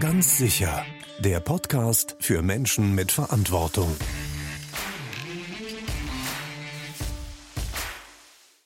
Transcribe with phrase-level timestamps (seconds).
[0.00, 0.86] Ganz sicher.
[1.18, 3.94] Der Podcast für Menschen mit Verantwortung.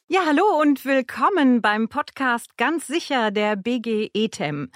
[0.07, 4.71] Ja, hallo und willkommen beim Podcast Ganz sicher der BG ETEM.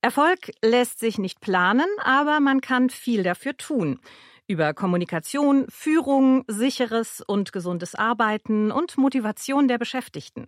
[0.00, 3.98] Erfolg lässt sich nicht planen, aber man kann viel dafür tun.
[4.46, 10.46] Über Kommunikation, Führung, sicheres und gesundes Arbeiten und Motivation der Beschäftigten.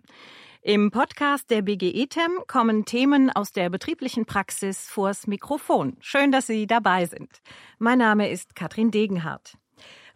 [0.65, 5.97] Im Podcast der BGE-TEM kommen Themen aus der betrieblichen Praxis vors Mikrofon.
[5.99, 7.41] Schön, dass Sie dabei sind.
[7.79, 9.57] Mein Name ist Katrin Degenhardt.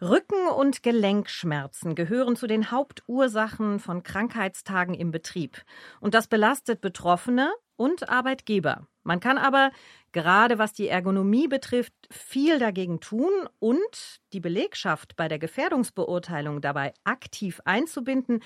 [0.00, 5.62] Rücken- und Gelenkschmerzen gehören zu den Hauptursachen von Krankheitstagen im Betrieb.
[6.00, 8.86] Und das belastet Betroffene und Arbeitgeber.
[9.02, 9.70] Man kann aber,
[10.12, 16.94] gerade was die Ergonomie betrifft, viel dagegen tun und die Belegschaft bei der Gefährdungsbeurteilung dabei
[17.04, 18.42] aktiv einzubinden,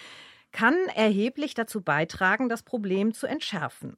[0.52, 3.96] kann erheblich dazu beitragen, das Problem zu entschärfen.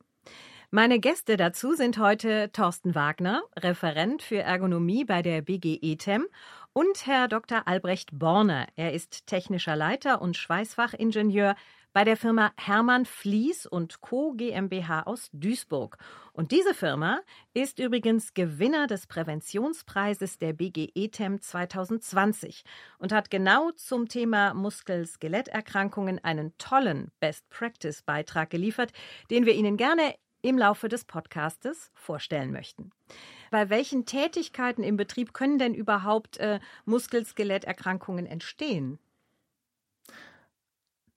[0.71, 6.27] Meine Gäste dazu sind heute Thorsten Wagner, Referent für Ergonomie bei der BGE-TEM
[6.73, 7.69] und Herr Dr.
[7.69, 8.67] Albrecht Borner.
[8.75, 11.55] Er ist technischer Leiter und Schweißfachingenieur
[11.95, 14.33] bei der Firma Hermann Fließ und Co.
[14.33, 15.97] GmbH aus Duisburg.
[16.33, 17.21] Und diese Firma
[17.55, 22.65] ist übrigens Gewinner des Präventionspreises der BGE-TEM 2020
[22.99, 28.93] und hat genau zum Thema Muskel-Skeletterkrankungen einen tollen Best-Practice-Beitrag geliefert,
[29.31, 32.91] den wir Ihnen gerne im Laufe des Podcastes vorstellen möchten.
[33.53, 38.99] Bei welchen Tätigkeiten im Betrieb können denn überhaupt äh, Muskel-Skeletterkrankungen entstehen?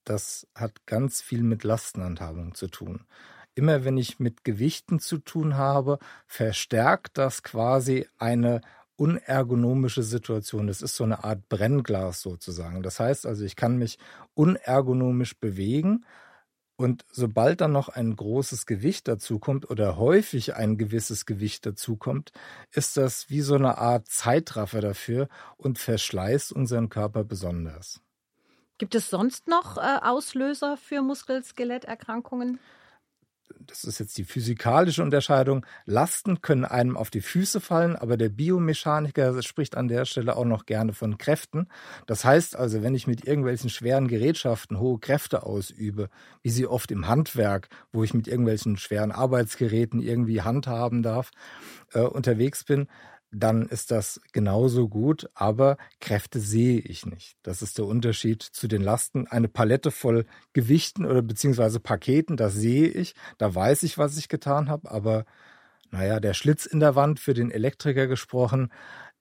[0.08, 3.06] Das hat ganz viel mit Lastenhandhabung zu tun.
[3.56, 8.62] Immer wenn ich mit Gewichten zu tun habe, verstärkt das quasi eine
[8.96, 10.68] unergonomische Situation.
[10.68, 12.84] Das ist so eine Art Brennglas sozusagen.
[12.84, 14.00] Das heißt also, ich kann mich
[14.34, 16.06] unergonomisch bewegen
[16.78, 22.32] und sobald dann noch ein großes Gewicht dazukommt oder häufig ein gewisses Gewicht dazukommt,
[22.72, 28.02] ist das wie so eine Art Zeitraffer dafür und verschleißt unseren Körper besonders.
[28.78, 32.60] Gibt es sonst noch äh, Auslöser für Muskel-Skeletterkrankungen?
[33.68, 38.30] das ist jetzt die physikalische Unterscheidung, Lasten können einem auf die Füße fallen, aber der
[38.30, 41.68] Biomechaniker spricht an der Stelle auch noch gerne von Kräften.
[42.06, 46.10] Das heißt also, wenn ich mit irgendwelchen schweren Gerätschaften hohe Kräfte ausübe,
[46.42, 51.32] wie sie oft im Handwerk, wo ich mit irgendwelchen schweren Arbeitsgeräten irgendwie handhaben darf,
[51.94, 52.88] äh, unterwegs bin,
[53.32, 57.38] dann ist das genauso gut, aber Kräfte sehe ich nicht.
[57.44, 59.28] Das ist der Unterschied zu den Lasten.
[59.28, 64.30] Eine Palette voll Gewichten oder beziehungsweise Paketen, das sehe ich, da weiß ich, was ich
[64.30, 65.26] getan habe, aber
[65.92, 68.72] naja, der Schlitz in der Wand, für den Elektriker gesprochen,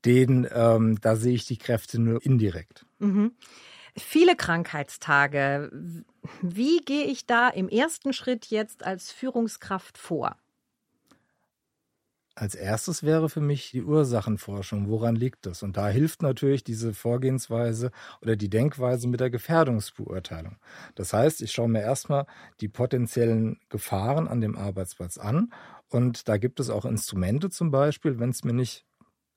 [0.04, 2.86] den, ähm, da sehe ich die Kräfte nur indirekt.
[2.98, 3.32] Mhm.
[3.96, 5.70] Viele Krankheitstage.
[6.42, 10.36] Wie gehe ich da im ersten Schritt jetzt als Führungskraft vor?
[12.38, 14.90] Als erstes wäre für mich die Ursachenforschung.
[14.90, 15.62] Woran liegt das?
[15.62, 20.56] Und da hilft natürlich diese Vorgehensweise oder die Denkweise mit der Gefährdungsbeurteilung.
[20.96, 22.26] Das heißt, ich schaue mir erstmal
[22.60, 25.48] die potenziellen Gefahren an dem Arbeitsplatz an.
[25.88, 28.84] Und da gibt es auch Instrumente zum Beispiel, wenn es mir nicht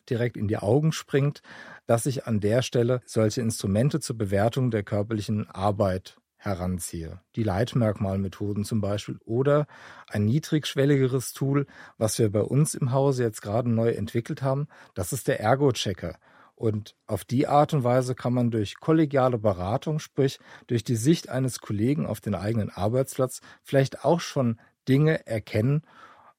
[0.10, 1.42] direkt in die Augen springt,
[1.86, 7.22] dass ich an der Stelle solche Instrumente zur Bewertung der körperlichen Arbeit heranziehe.
[7.36, 9.68] Die Leitmerkmalmethoden zum Beispiel oder
[10.08, 11.68] ein niedrigschwelligeres Tool,
[11.98, 16.18] was wir bei uns im Hause jetzt gerade neu entwickelt haben, das ist der Ergo-Checker.
[16.56, 21.30] Und auf die Art und Weise kann man durch kollegiale Beratung, sprich durch die Sicht
[21.30, 25.84] eines Kollegen auf den eigenen Arbeitsplatz, vielleicht auch schon Dinge erkennen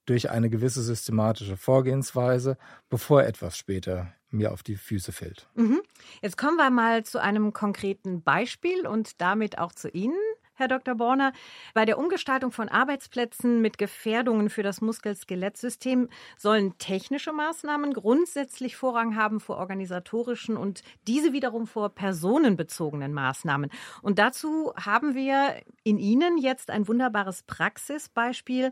[0.07, 5.49] durch eine gewisse systematische Vorgehensweise, bevor etwas später mir auf die Füße fällt.
[5.55, 5.81] Mhm.
[6.23, 10.19] Jetzt kommen wir mal zu einem konkreten Beispiel und damit auch zu Ihnen.
[10.61, 10.95] Herr Dr.
[10.95, 11.33] Borner,
[11.73, 19.17] bei der Umgestaltung von Arbeitsplätzen mit Gefährdungen für das Muskel-Skelettsystem sollen technische Maßnahmen grundsätzlich Vorrang
[19.17, 23.71] haben vor organisatorischen und diese wiederum vor personenbezogenen Maßnahmen.
[24.03, 28.71] Und dazu haben wir in Ihnen jetzt ein wunderbares Praxisbeispiel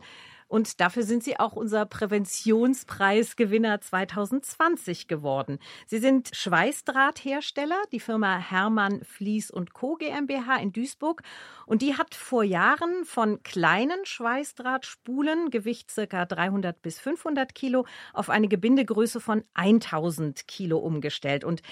[0.49, 5.59] und dafür sind Sie auch unser Präventionspreisgewinner 2020 geworden.
[5.87, 9.97] Sie sind Schweißdrahthersteller, die Firma Hermann Fließ und Co.
[9.97, 11.23] GmbH in Duisburg.
[11.67, 17.85] Und die hat vor Jahren von kleinen Schweißdrahtspulen, Gewicht circa 300 bis 500 Kilo,
[18.15, 21.45] auf eine Gebindegröße von 1000 Kilo umgestellt.
[21.45, 21.63] Und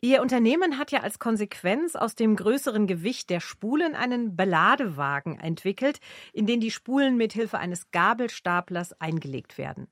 [0.00, 6.00] Ihr Unternehmen hat ja als Konsequenz aus dem größeren Gewicht der Spulen einen Beladewagen entwickelt,
[6.32, 9.88] in den die Spulen mit Hilfe eines Gabelstaplers eingelegt werden.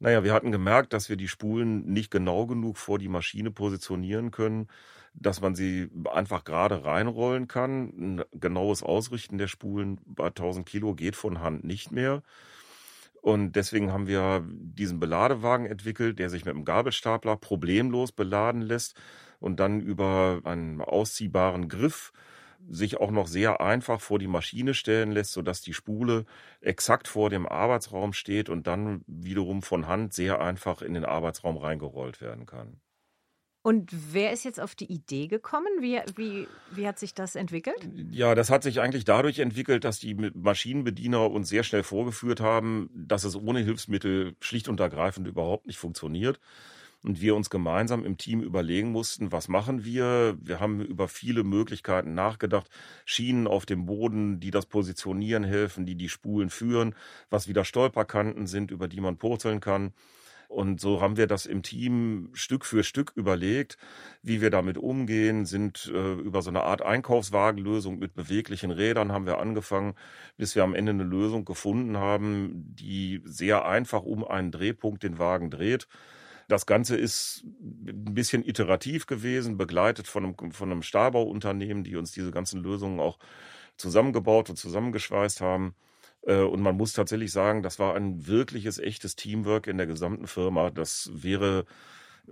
[0.00, 4.30] Naja, wir hatten gemerkt, dass wir die Spulen nicht genau genug vor die Maschine positionieren
[4.30, 4.68] können,
[5.14, 7.88] dass man sie einfach gerade reinrollen kann.
[7.98, 12.22] Ein genaues Ausrichten der Spulen bei 1000 Kilo geht von Hand nicht mehr.
[13.28, 18.98] Und deswegen haben wir diesen Beladewagen entwickelt, der sich mit einem Gabelstapler problemlos beladen lässt
[19.38, 22.14] und dann über einen ausziehbaren Griff
[22.70, 26.24] sich auch noch sehr einfach vor die Maschine stellen lässt, sodass die Spule
[26.62, 31.58] exakt vor dem Arbeitsraum steht und dann wiederum von Hand sehr einfach in den Arbeitsraum
[31.58, 32.80] reingerollt werden kann.
[33.68, 35.68] Und wer ist jetzt auf die Idee gekommen?
[35.80, 37.76] Wie, wie, wie hat sich das entwickelt?
[38.10, 42.88] Ja, das hat sich eigentlich dadurch entwickelt, dass die Maschinenbediener uns sehr schnell vorgeführt haben,
[42.94, 46.40] dass es ohne Hilfsmittel schlicht und ergreifend überhaupt nicht funktioniert
[47.02, 50.38] und wir uns gemeinsam im Team überlegen mussten, was machen wir.
[50.40, 52.70] Wir haben über viele Möglichkeiten nachgedacht.
[53.04, 56.94] Schienen auf dem Boden, die das Positionieren helfen, die die Spulen führen,
[57.28, 59.92] was wieder Stolperkanten sind, über die man purzeln kann.
[60.48, 63.76] Und so haben wir das im Team Stück für Stück überlegt,
[64.22, 69.26] wie wir damit umgehen, sind äh, über so eine Art Einkaufswagenlösung mit beweglichen Rädern haben
[69.26, 69.94] wir angefangen,
[70.36, 75.18] bis wir am Ende eine Lösung gefunden haben, die sehr einfach um einen Drehpunkt den
[75.18, 75.86] Wagen dreht
[76.48, 82.12] das Ganze ist ein bisschen iterativ gewesen, begleitet von einem, von einem Stahlbauunternehmen, die uns
[82.12, 83.18] diese ganzen Lösungen auch
[83.76, 85.74] zusammengebaut und zusammengeschweißt haben.
[86.22, 90.26] Äh, und man muss tatsächlich sagen, das war ein wirkliches, echtes Teamwork in der gesamten
[90.26, 90.70] Firma.
[90.70, 91.64] Das wäre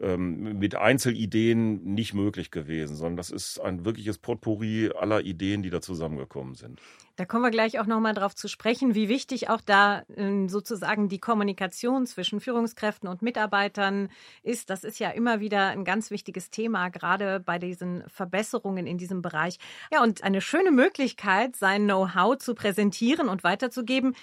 [0.01, 5.71] ähm, mit Einzelideen nicht möglich gewesen, sondern das ist ein wirkliches Potpourri aller Ideen, die
[5.71, 6.81] da zusammengekommen sind.
[7.17, 11.09] Da kommen wir gleich auch nochmal drauf zu sprechen, wie wichtig auch da ähm, sozusagen
[11.09, 14.11] die Kommunikation zwischen Führungskräften und Mitarbeitern
[14.43, 14.69] ist.
[14.69, 19.23] Das ist ja immer wieder ein ganz wichtiges Thema, gerade bei diesen Verbesserungen in diesem
[19.23, 19.59] Bereich.
[19.91, 24.15] Ja, und eine schöne Möglichkeit, sein Know-how zu präsentieren und weiterzugeben,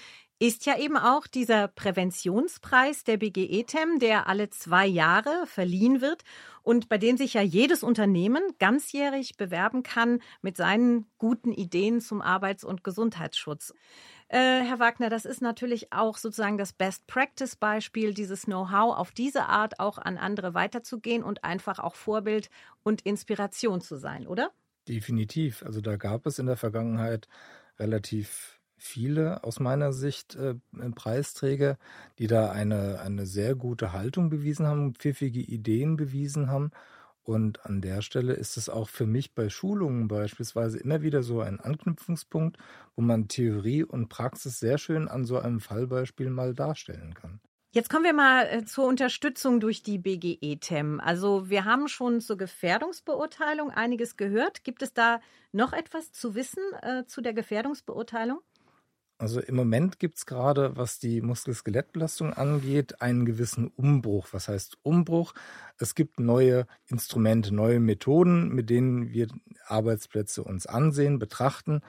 [0.43, 6.23] ist ja eben auch dieser Präventionspreis der BGE-TEM, der alle zwei Jahre verliehen wird
[6.63, 12.21] und bei dem sich ja jedes Unternehmen ganzjährig bewerben kann mit seinen guten Ideen zum
[12.21, 13.73] Arbeits- und Gesundheitsschutz.
[14.27, 19.79] Äh, Herr Wagner, das ist natürlich auch sozusagen das Best-Practice-Beispiel, dieses Know-how auf diese Art
[19.79, 22.49] auch an andere weiterzugehen und einfach auch Vorbild
[22.83, 24.51] und Inspiration zu sein, oder?
[24.89, 25.63] Definitiv.
[25.63, 27.29] Also da gab es in der Vergangenheit
[27.79, 30.55] relativ viele aus meiner Sicht äh,
[30.95, 31.77] Preisträger,
[32.19, 36.71] die da eine, eine sehr gute Haltung bewiesen haben, pfiffige Ideen bewiesen haben.
[37.23, 41.39] Und an der Stelle ist es auch für mich bei Schulungen beispielsweise immer wieder so
[41.39, 42.57] ein Anknüpfungspunkt,
[42.95, 47.39] wo man Theorie und Praxis sehr schön an so einem Fallbeispiel mal darstellen kann.
[47.75, 50.99] Jetzt kommen wir mal äh, zur Unterstützung durch die BGE-TEM.
[50.99, 54.63] Also wir haben schon zur Gefährdungsbeurteilung einiges gehört.
[54.63, 55.21] Gibt es da
[55.53, 58.41] noch etwas zu wissen äh, zu der Gefährdungsbeurteilung?
[59.23, 64.27] Also im Moment gibt es gerade, was die Muskel-Skelettbelastung angeht, einen gewissen Umbruch.
[64.33, 65.33] Was heißt Umbruch?
[65.77, 69.27] Es gibt neue Instrumente, neue Methoden, mit denen wir
[69.65, 71.79] Arbeitsplätze uns ansehen, betrachten.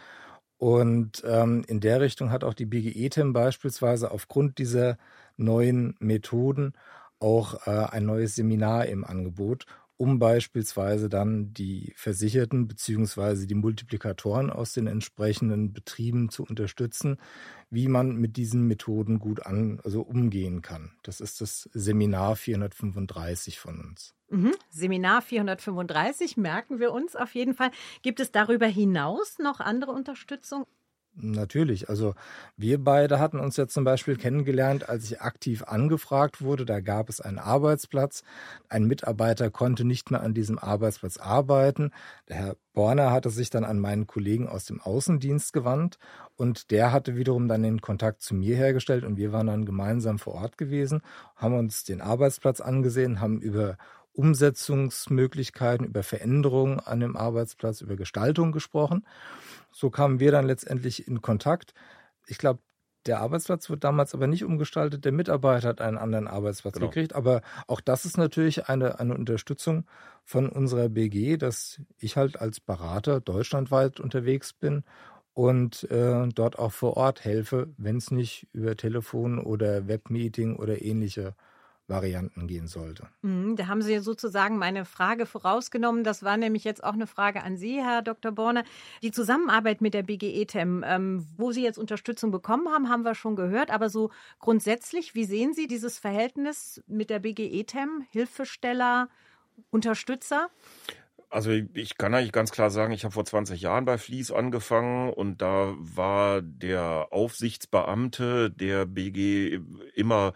[0.58, 4.96] Und ähm, in der Richtung hat auch die BGE-TEM beispielsweise aufgrund dieser
[5.36, 6.74] neuen Methoden
[7.18, 9.66] auch äh, ein neues Seminar im Angebot,
[9.96, 17.18] um beispielsweise dann die Versicherten beziehungsweise die Multiplikatoren aus den entsprechenden Betrieben zu unterstützen,
[17.70, 20.92] wie man mit diesen Methoden gut an, also umgehen kann.
[21.02, 24.14] Das ist das Seminar 435 von uns.
[24.30, 24.54] Mhm.
[24.70, 27.70] Seminar 435 merken wir uns auf jeden Fall.
[28.02, 30.66] Gibt es darüber hinaus noch andere Unterstützung?
[31.16, 31.88] Natürlich.
[31.88, 32.14] Also
[32.56, 36.64] wir beide hatten uns ja zum Beispiel kennengelernt, als ich aktiv angefragt wurde.
[36.64, 38.24] Da gab es einen Arbeitsplatz.
[38.68, 41.92] Ein Mitarbeiter konnte nicht mehr an diesem Arbeitsplatz arbeiten.
[42.28, 45.98] Der Herr Borner hatte sich dann an meinen Kollegen aus dem Außendienst gewandt
[46.34, 50.18] und der hatte wiederum dann den Kontakt zu mir hergestellt und wir waren dann gemeinsam
[50.18, 51.00] vor Ort gewesen,
[51.36, 53.78] haben uns den Arbeitsplatz angesehen, haben über
[54.14, 59.06] Umsetzungsmöglichkeiten, über Veränderungen an dem Arbeitsplatz, über Gestaltung gesprochen.
[59.72, 61.74] So kamen wir dann letztendlich in Kontakt.
[62.26, 62.60] Ich glaube,
[63.06, 65.04] der Arbeitsplatz wird damals aber nicht umgestaltet.
[65.04, 66.86] Der Mitarbeiter hat einen anderen Arbeitsplatz genau.
[66.86, 67.14] gekriegt.
[67.14, 69.84] Aber auch das ist natürlich eine, eine Unterstützung
[70.24, 74.84] von unserer BG, dass ich halt als Berater deutschlandweit unterwegs bin
[75.34, 80.80] und äh, dort auch vor Ort helfe, wenn es nicht über Telefon oder Webmeeting oder
[80.80, 81.34] ähnliche
[81.86, 83.08] Varianten gehen sollte.
[83.22, 86.02] Mhm, da haben Sie sozusagen meine Frage vorausgenommen.
[86.02, 88.32] Das war nämlich jetzt auch eine Frage an Sie, Herr Dr.
[88.32, 88.64] Borne.
[89.02, 93.36] Die Zusammenarbeit mit der BGE-TEM, ähm, wo Sie jetzt Unterstützung bekommen haben, haben wir schon
[93.36, 93.70] gehört.
[93.70, 99.08] Aber so grundsätzlich, wie sehen Sie dieses Verhältnis mit der BGE-TEM, Hilfesteller,
[99.70, 100.48] Unterstützer?
[101.28, 105.12] Also ich kann eigentlich ganz klar sagen, ich habe vor 20 Jahren bei Fließ angefangen
[105.12, 109.58] und da war der Aufsichtsbeamte der BG
[109.94, 110.34] immer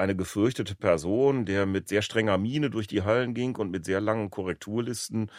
[0.00, 4.00] eine gefürchtete Person, der mit sehr strenger Miene durch die Hallen ging und mit sehr
[4.00, 5.30] langen Korrekturlisten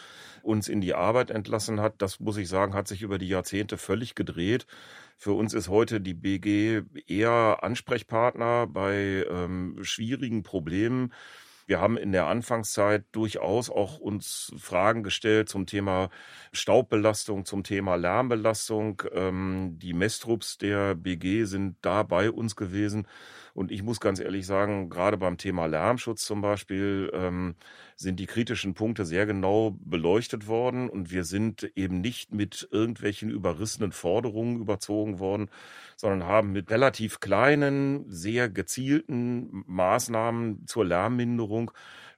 [0.42, 2.00] uns in die Arbeit entlassen hat.
[2.00, 4.66] Das muss ich sagen, hat sich über die Jahrzehnte völlig gedreht.
[5.18, 11.12] Für uns ist heute die BG eher Ansprechpartner bei ähm, schwierigen Problemen
[11.66, 16.10] wir haben in der Anfangszeit durchaus auch uns Fragen gestellt zum Thema
[16.52, 19.02] Staubbelastung, zum Thema Lärmbelastung.
[19.12, 23.06] Ähm, die Mestrupps der BG sind da bei uns gewesen.
[23.54, 27.54] Und ich muss ganz ehrlich sagen, gerade beim Thema Lärmschutz zum Beispiel ähm,
[27.96, 33.30] sind die kritischen Punkte sehr genau beleuchtet worden und wir sind eben nicht mit irgendwelchen
[33.30, 35.50] überrissenen Forderungen überzogen worden,
[35.96, 41.72] sondern haben mit relativ kleinen, sehr gezielten Maßnahmen zur Lärmminderung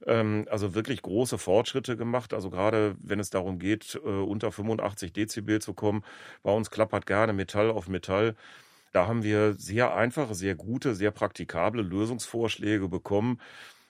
[0.07, 2.35] ähm, also wirklich große Fortschritte gemacht.
[2.35, 6.05] Also gerade wenn es darum geht, äh, unter 85 Dezibel zu kommen,
[6.43, 8.37] bei uns klappert gerne Metall auf Metall.
[8.95, 13.41] Da haben wir sehr einfache, sehr gute, sehr praktikable Lösungsvorschläge bekommen.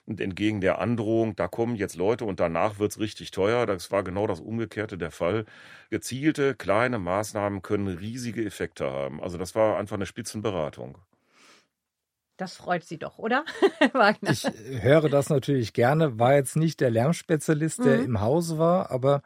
[0.07, 4.03] Und entgegen der Androhung, da kommen jetzt Leute und danach wird's richtig teuer, das war
[4.03, 5.45] genau das Umgekehrte der Fall.
[5.89, 9.21] Gezielte, kleine Maßnahmen können riesige Effekte haben.
[9.21, 10.97] Also das war einfach eine Spitzenberatung.
[12.37, 13.45] Das freut Sie doch, oder?
[14.21, 14.43] ich
[14.81, 16.19] höre das natürlich gerne.
[16.19, 18.05] War jetzt nicht der Lärmspezialist, der mhm.
[18.05, 19.21] im Haus war, aber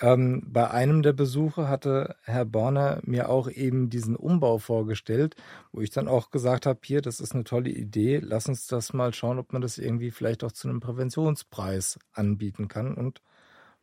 [0.00, 5.36] ähm, bei einem der Besuche hatte Herr Borner mir auch eben diesen Umbau vorgestellt,
[5.72, 8.92] wo ich dann auch gesagt habe, hier, das ist eine tolle Idee, lass uns das
[8.92, 12.94] mal schauen, ob man das irgendwie vielleicht auch zu einem Präventionspreis anbieten kann.
[12.94, 13.20] Und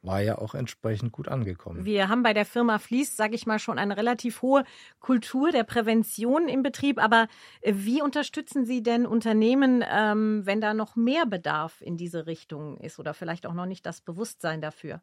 [0.02, 1.86] war ja auch entsprechend gut angekommen.
[1.86, 4.64] Wir haben bei der Firma Fließ, sage ich mal, schon eine relativ hohe
[5.00, 7.02] Kultur der Prävention im Betrieb.
[7.02, 7.28] Aber
[7.62, 12.78] äh, wie unterstützen Sie denn Unternehmen, ähm, wenn da noch mehr Bedarf in diese Richtung
[12.78, 15.02] ist oder vielleicht auch noch nicht das Bewusstsein dafür?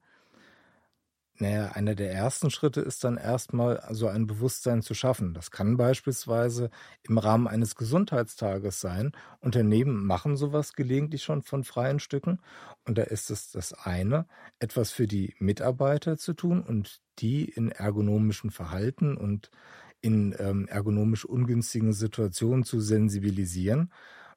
[1.38, 5.34] Naja, einer der ersten Schritte ist dann erstmal so ein Bewusstsein zu schaffen.
[5.34, 6.70] Das kann beispielsweise
[7.02, 9.10] im Rahmen eines Gesundheitstages sein.
[9.40, 12.38] Unternehmen machen sowas gelegentlich schon von freien Stücken.
[12.84, 14.26] Und da ist es das eine,
[14.60, 19.50] etwas für die Mitarbeiter zu tun und die in ergonomischen Verhalten und
[20.00, 23.90] in ähm, ergonomisch ungünstigen Situationen zu sensibilisieren.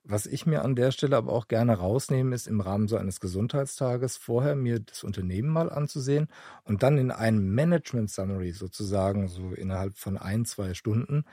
[0.09, 3.19] Was ich mir an der Stelle aber auch gerne rausnehme, ist im Rahmen so eines
[3.19, 6.29] Gesundheitstages vorher mir das Unternehmen mal anzusehen
[6.63, 11.25] und dann in einem Management Summary sozusagen so innerhalb von ein, zwei Stunden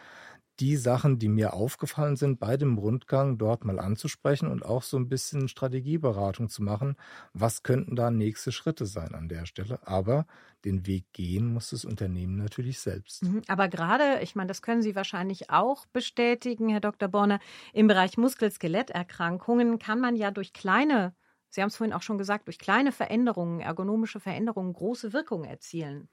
[0.60, 4.96] die Sachen, die mir aufgefallen sind, bei dem Rundgang dort mal anzusprechen und auch so
[4.96, 6.96] ein bisschen Strategieberatung zu machen.
[7.32, 9.86] Was könnten da nächste Schritte sein an der Stelle?
[9.86, 10.26] Aber
[10.64, 13.22] den Weg gehen muss das Unternehmen natürlich selbst.
[13.22, 17.08] Mhm, aber gerade, ich meine, das können Sie wahrscheinlich auch bestätigen, Herr Dr.
[17.08, 17.38] Borner,
[17.72, 21.14] im Bereich Muskel-Skeletterkrankungen kann man ja durch kleine,
[21.48, 26.08] Sie haben es vorhin auch schon gesagt, durch kleine Veränderungen, ergonomische Veränderungen große Wirkung erzielen.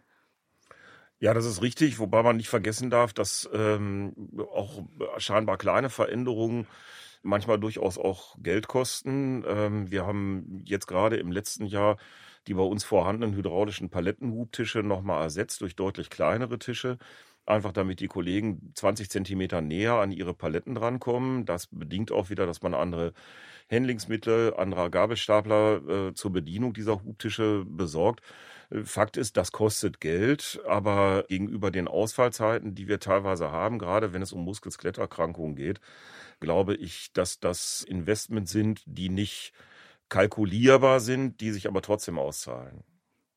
[1.24, 4.14] Ja, das ist richtig, wobei man nicht vergessen darf, dass ähm,
[4.52, 4.84] auch
[5.18, 6.68] scheinbar kleine Veränderungen
[7.22, 9.44] manchmal durchaus auch Geld kosten.
[9.48, 11.98] Ähm, wir haben jetzt gerade im letzten Jahr
[12.48, 16.98] die bei uns vorhandenen hydraulischen Palettenhubtische nochmal ersetzt durch deutlich kleinere Tische.
[17.46, 21.46] Einfach damit die Kollegen 20 Zentimeter näher an ihre Paletten drankommen.
[21.46, 23.14] Das bedingt auch wieder, dass man andere
[23.70, 28.22] Handlingsmittel, anderer Gabelstapler äh, zur Bedienung dieser Hubtische besorgt.
[28.84, 34.22] Fakt ist, das kostet Geld, aber gegenüber den Ausfallzeiten, die wir teilweise haben, gerade wenn
[34.22, 35.82] es um Muskel-Skeletterkrankungen geht,
[36.40, 39.52] glaube ich, dass das Investment sind, die nicht
[40.08, 42.84] kalkulierbar sind, die sich aber trotzdem auszahlen.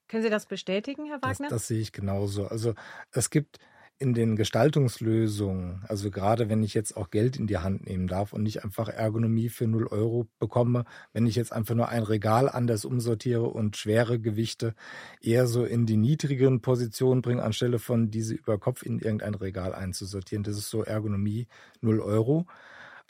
[0.08, 1.48] Können Sie das bestätigen, Herr Wagner?
[1.48, 2.46] Das, das sehe ich genauso.
[2.46, 2.74] Also
[3.10, 3.58] es gibt
[4.04, 8.34] in den Gestaltungslösungen, also gerade wenn ich jetzt auch Geld in die Hand nehmen darf
[8.34, 10.84] und nicht einfach Ergonomie für 0 Euro bekomme,
[11.14, 14.74] wenn ich jetzt einfach nur ein Regal anders umsortiere und schwere Gewichte
[15.22, 19.74] eher so in die niedrigeren Positionen bringe, anstelle von diese über Kopf in irgendein Regal
[19.74, 20.44] einzusortieren.
[20.44, 21.48] Das ist so Ergonomie
[21.80, 22.46] 0 Euro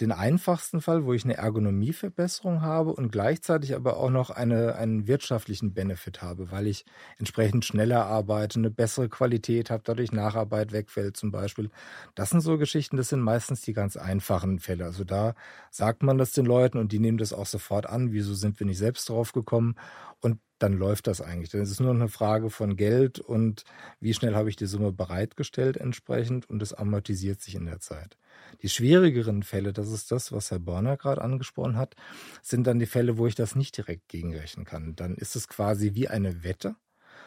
[0.00, 5.06] den einfachsten Fall, wo ich eine Ergonomieverbesserung habe und gleichzeitig aber auch noch eine, einen
[5.06, 6.84] wirtschaftlichen Benefit habe, weil ich
[7.18, 11.70] entsprechend schneller arbeite, eine bessere Qualität habe, dadurch Nacharbeit wegfällt zum Beispiel.
[12.14, 14.84] Das sind so Geschichten, das sind meistens die ganz einfachen Fälle.
[14.84, 15.34] Also da
[15.70, 18.12] sagt man das den Leuten und die nehmen das auch sofort an.
[18.12, 19.76] Wieso sind wir nicht selbst drauf gekommen?
[20.20, 21.50] Und dann läuft das eigentlich.
[21.50, 23.64] Dann ist es nur eine Frage von Geld und
[24.00, 28.16] wie schnell habe ich die Summe bereitgestellt entsprechend und es amortisiert sich in der Zeit.
[28.62, 31.94] Die schwierigeren Fälle, das ist das, was Herr Borner gerade angesprochen hat,
[32.42, 34.94] sind dann die Fälle, wo ich das nicht direkt gegenrechnen kann.
[34.96, 36.76] Dann ist es quasi wie eine Wette,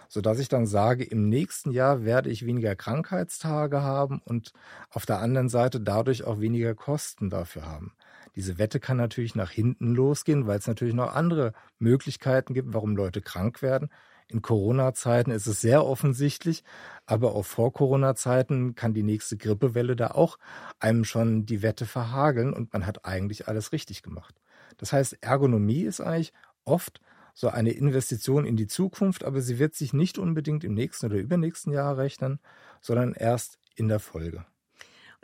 [0.08, 4.54] sodass ich dann sage, im nächsten Jahr werde ich weniger Krankheitstage haben und
[4.90, 7.94] auf der anderen Seite dadurch auch weniger Kosten dafür haben.
[8.38, 12.96] Diese Wette kann natürlich nach hinten losgehen, weil es natürlich noch andere Möglichkeiten gibt, warum
[12.96, 13.90] Leute krank werden.
[14.28, 16.64] In Corona-Zeiten ist es sehr offensichtlich,
[17.08, 20.38] aber auch vor Corona-Zeiten kann die nächste Grippewelle da auch
[20.80, 24.36] einem schon die Wette verhageln und man hat eigentlich alles richtig gemacht.
[24.78, 26.32] Das heißt, Ergonomie ist eigentlich
[26.64, 27.02] oft
[27.34, 31.18] so eine Investition in die Zukunft, aber sie wird sich nicht unbedingt im nächsten oder
[31.18, 32.40] übernächsten Jahr rechnen,
[32.82, 34.46] sondern erst in der Folge.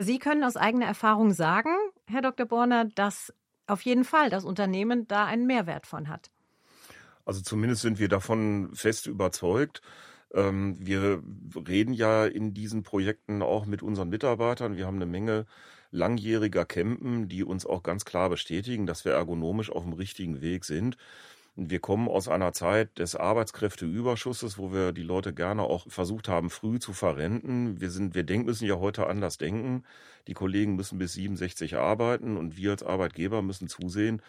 [0.00, 1.70] Sie können aus eigener Erfahrung sagen,
[2.06, 2.46] Herr Dr.
[2.46, 3.32] Borner, dass
[3.66, 6.30] auf jeden Fall das Unternehmen da einen Mehrwert von hat.
[7.24, 9.80] Also zumindest sind wir davon fest überzeugt.
[10.34, 11.22] Ähm, wir
[11.66, 14.76] reden ja in diesen Projekten auch mit unseren Mitarbeitern.
[14.76, 15.46] Wir haben eine Menge
[15.90, 20.64] langjähriger Campen, die uns auch ganz klar bestätigen, dass wir ergonomisch auf dem richtigen Weg
[20.64, 20.96] sind.
[21.56, 26.50] Wir kommen aus einer Zeit des Arbeitskräfteüberschusses, wo wir die Leute gerne auch versucht haben,
[26.50, 27.80] früh zu verrenten.
[27.80, 29.84] Wir sind, wir denken, müssen ja heute anders denken.
[30.26, 34.20] Die Kollegen müssen bis 67 arbeiten und wir als Arbeitgeber müssen zusehen,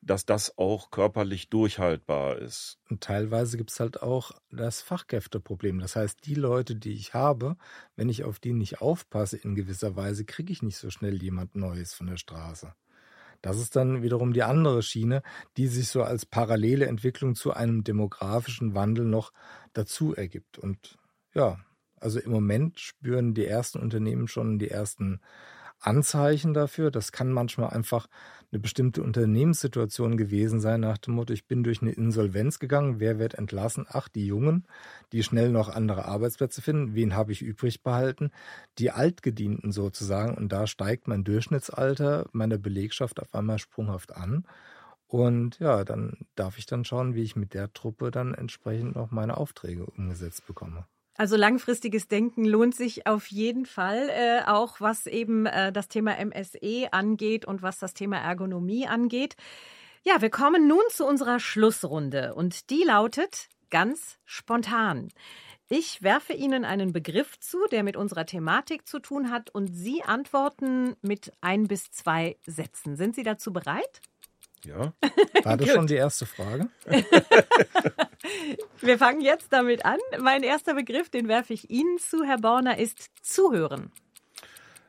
[0.00, 2.78] dass das auch körperlich durchhaltbar ist.
[2.90, 5.78] Und teilweise gibt es halt auch das Fachkräfteproblem.
[5.78, 7.56] Das heißt, die Leute, die ich habe,
[7.94, 11.54] wenn ich auf die nicht aufpasse in gewisser Weise, kriege ich nicht so schnell jemand
[11.54, 12.74] Neues von der Straße.
[13.42, 15.22] Das ist dann wiederum die andere Schiene,
[15.56, 19.32] die sich so als parallele Entwicklung zu einem demografischen Wandel noch
[19.72, 20.58] dazu ergibt.
[20.58, 20.96] Und
[21.34, 21.58] ja,
[22.00, 25.20] also im Moment spüren die ersten Unternehmen schon die ersten
[25.82, 26.90] Anzeichen dafür.
[26.90, 28.06] Das kann manchmal einfach
[28.52, 33.18] eine bestimmte Unternehmenssituation gewesen sein, nach dem Motto, ich bin durch eine Insolvenz gegangen, wer
[33.18, 33.86] wird entlassen?
[33.88, 34.66] Ach, die Jungen,
[35.12, 38.30] die schnell noch andere Arbeitsplätze finden, wen habe ich übrig behalten?
[38.78, 40.36] Die Altgedienten sozusagen.
[40.36, 44.46] Und da steigt mein Durchschnittsalter meiner Belegschaft auf einmal sprunghaft an.
[45.06, 49.10] Und ja, dann darf ich dann schauen, wie ich mit der Truppe dann entsprechend noch
[49.10, 50.86] meine Aufträge umgesetzt bekomme.
[51.22, 56.16] Also langfristiges Denken lohnt sich auf jeden Fall, äh, auch was eben äh, das Thema
[56.18, 59.36] MSE angeht und was das Thema Ergonomie angeht.
[60.02, 65.10] Ja, wir kommen nun zu unserer Schlussrunde und die lautet ganz spontan.
[65.68, 70.02] Ich werfe Ihnen einen Begriff zu, der mit unserer Thematik zu tun hat und Sie
[70.02, 72.96] antworten mit ein bis zwei Sätzen.
[72.96, 74.00] Sind Sie dazu bereit?
[74.64, 74.92] Ja.
[75.44, 76.68] War das schon die erste Frage?
[78.80, 79.98] Wir fangen jetzt damit an.
[80.20, 83.92] Mein erster Begriff, den werfe ich Ihnen zu, Herr Borner, ist Zuhören.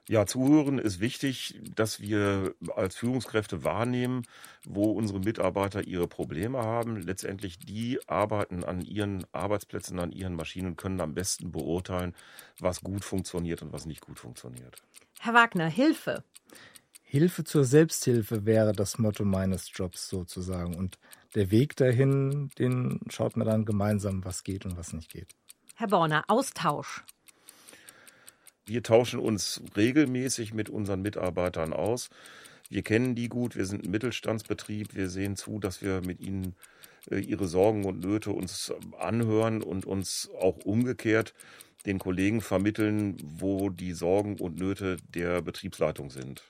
[0.09, 4.23] Ja, zuhören ist wichtig, dass wir als Führungskräfte wahrnehmen,
[4.65, 6.97] wo unsere Mitarbeiter ihre Probleme haben.
[6.97, 12.13] Letztendlich die arbeiten an ihren Arbeitsplätzen, an ihren Maschinen und können am besten beurteilen,
[12.59, 14.83] was gut funktioniert und was nicht gut funktioniert.
[15.21, 16.25] Herr Wagner, Hilfe.
[17.03, 20.75] Hilfe zur Selbsthilfe wäre das Motto meines Jobs sozusagen.
[20.75, 20.97] Und
[21.35, 25.35] der Weg dahin, den schaut man dann gemeinsam, was geht und was nicht geht.
[25.75, 27.03] Herr Borner, Austausch.
[28.65, 32.09] Wir tauschen uns regelmäßig mit unseren Mitarbeitern aus.
[32.69, 36.55] Wir kennen die gut, wir sind ein Mittelstandsbetrieb, wir sehen zu, dass wir mit ihnen
[37.11, 41.33] äh, ihre Sorgen und Nöte uns anhören und uns auch umgekehrt
[41.85, 46.43] den Kollegen vermitteln, wo die Sorgen und Nöte der Betriebsleitung sind.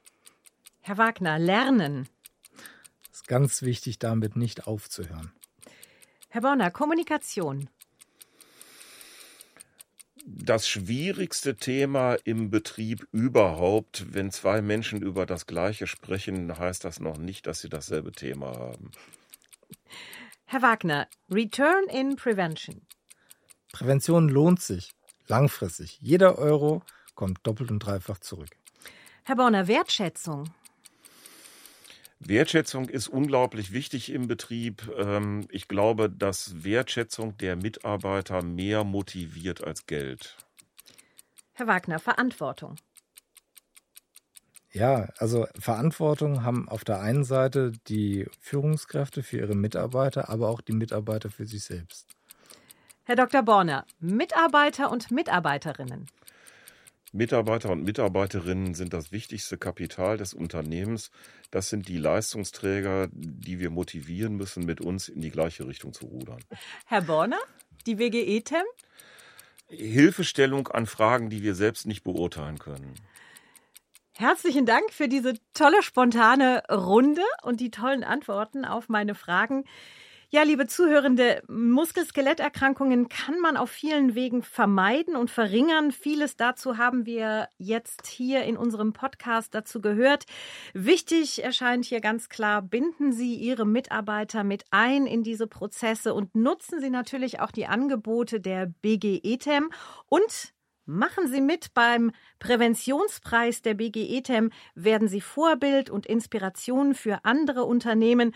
[0.82, 2.08] Herr Wagner, lernen.
[3.24, 5.32] Ist ganz wichtig, damit nicht aufzuhören.
[6.28, 7.70] Herr Bonner, Kommunikation.
[10.26, 17.00] Das schwierigste Thema im Betrieb überhaupt, wenn zwei Menschen über das Gleiche sprechen, heißt das
[17.00, 18.92] noch nicht, dass sie dasselbe Thema haben.
[20.44, 22.82] Herr Wagner, Return in Prevention.
[23.72, 24.92] Prävention lohnt sich
[25.28, 25.98] langfristig.
[26.02, 26.84] Jeder Euro
[27.16, 28.50] kommt doppelt und dreifach zurück.
[29.24, 30.50] Herr Bonner, Wertschätzung.
[32.28, 34.92] Wertschätzung ist unglaublich wichtig im Betrieb.
[34.98, 40.38] Ähm, ich glaube, dass Wertschätzung der Mitarbeiter mehr motiviert als Geld.
[41.54, 42.76] Herr Wagner, Verantwortung.
[44.72, 50.62] Ja, also Verantwortung haben auf der einen Seite die Führungskräfte für ihre Mitarbeiter, aber auch
[50.62, 52.08] die Mitarbeiter für sich selbst.
[53.04, 53.44] Herr Dr.
[53.44, 56.08] Borner, Mitarbeiter und Mitarbeiterinnen.
[57.14, 61.12] Mitarbeiter und Mitarbeiterinnen sind das wichtigste Kapital des Unternehmens.
[61.52, 66.08] Das sind die Leistungsträger, die wir motivieren müssen, mit uns in die gleiche Richtung zu
[66.08, 66.44] rudern.
[66.88, 67.38] Herr Borner,
[67.86, 68.66] die WGE-TEM?
[69.68, 72.96] Hilfestellung an Fragen, die wir selbst nicht beurteilen können.
[74.16, 79.66] Herzlichen Dank für diese tolle spontane Runde und die tollen Antworten auf meine Fragen.
[80.36, 85.92] Ja, liebe Zuhörende, Muskel-Skeletterkrankungen kann man auf vielen Wegen vermeiden und verringern.
[85.92, 90.24] Vieles dazu haben wir jetzt hier in unserem Podcast dazu gehört.
[90.74, 96.34] Wichtig erscheint hier ganz klar, binden Sie Ihre Mitarbeiter mit ein in diese Prozesse und
[96.34, 99.70] nutzen Sie natürlich auch die Angebote der BGETEM
[100.08, 100.52] und
[100.86, 108.36] Machen Sie mit beim Präventionspreis der BGETEM, werden Sie Vorbild und Inspiration für andere Unternehmen.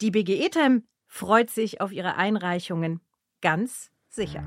[0.00, 3.00] Die BGETEM freut sich auf Ihre Einreichungen.
[3.40, 4.42] ganz sicher.